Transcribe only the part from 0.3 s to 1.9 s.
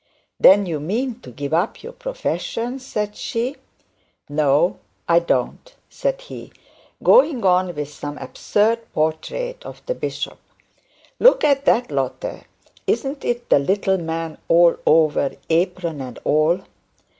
'Then you mean to give up